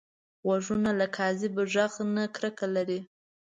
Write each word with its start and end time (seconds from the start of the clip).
غوږونه 0.45 0.89
له 0.99 1.07
کاذب 1.17 1.53
غږ 1.75 1.93
نه 2.15 2.23
کرکه 2.35 2.67
لري 2.75 2.99